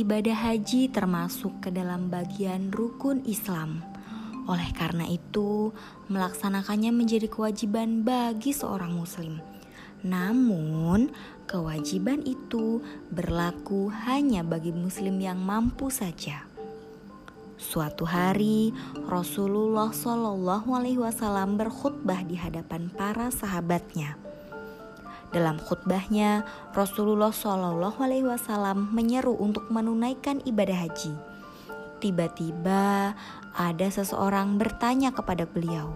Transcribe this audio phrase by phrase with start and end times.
[0.00, 3.84] Ibadah haji termasuk ke dalam bagian rukun Islam.
[4.48, 5.76] Oleh karena itu,
[6.08, 9.44] melaksanakannya menjadi kewajiban bagi seorang Muslim.
[10.00, 11.12] Namun,
[11.44, 12.80] kewajiban itu
[13.12, 16.48] berlaku hanya bagi Muslim yang mampu saja.
[17.60, 18.72] Suatu hari,
[19.04, 24.29] Rasulullah Shallallahu Alaihi Wasallam berkhutbah di hadapan para sahabatnya.
[25.30, 26.42] Dalam khutbahnya,
[26.74, 31.14] Rasulullah Shallallahu Alaihi Wasallam menyeru untuk menunaikan ibadah haji.
[32.02, 33.14] Tiba-tiba
[33.54, 35.94] ada seseorang bertanya kepada beliau,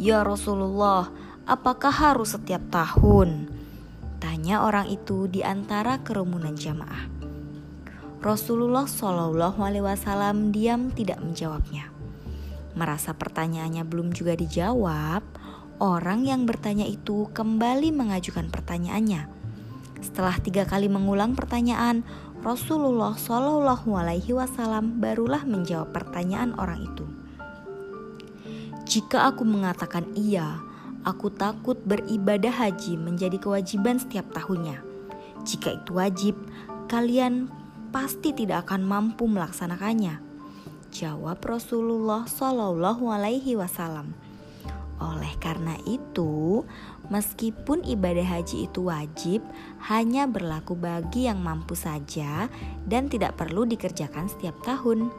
[0.00, 1.12] "Ya Rasulullah,
[1.44, 3.52] apakah harus setiap tahun?"
[4.18, 7.06] Tanya orang itu di antara kerumunan jamaah.
[8.18, 11.86] Rasulullah Shallallahu Alaihi Wasallam diam tidak menjawabnya.
[12.74, 15.22] Merasa pertanyaannya belum juga dijawab,
[15.78, 19.30] Orang yang bertanya itu kembali mengajukan pertanyaannya.
[20.02, 22.02] Setelah tiga kali mengulang pertanyaan,
[22.42, 27.06] Rasulullah Shallallahu Alaihi Wasallam barulah menjawab pertanyaan orang itu.
[28.90, 30.58] Jika aku mengatakan iya,
[31.06, 34.82] aku takut beribadah haji menjadi kewajiban setiap tahunnya.
[35.46, 36.34] Jika itu wajib,
[36.90, 37.50] kalian
[37.94, 40.18] pasti tidak akan mampu melaksanakannya.
[40.90, 44.16] Jawab Rasulullah Shallallahu Alaihi Wasallam.
[44.98, 46.66] Oleh karena itu,
[47.06, 49.40] meskipun ibadah haji itu wajib,
[49.86, 52.50] hanya berlaku bagi yang mampu saja
[52.82, 55.14] dan tidak perlu dikerjakan setiap tahun.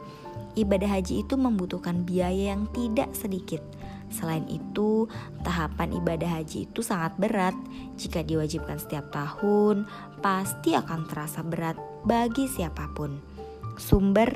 [0.52, 3.64] Ibadah haji itu membutuhkan biaya yang tidak sedikit.
[4.10, 5.06] Selain itu,
[5.46, 7.54] tahapan ibadah haji itu sangat berat.
[7.94, 9.86] Jika diwajibkan setiap tahun,
[10.18, 13.22] pasti akan terasa berat bagi siapa pun.
[13.78, 14.28] Sumber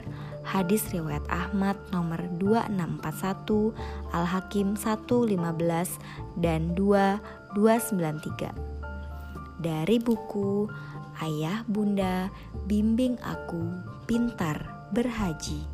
[0.45, 3.73] Hadis riwayat Ahmad nomor 2641,
[4.13, 5.35] Al-Hakim 115
[6.39, 8.53] dan 2293.
[9.59, 10.69] Dari buku
[11.25, 12.29] Ayah Bunda
[12.69, 15.74] Bimbing Aku Pintar Berhaji.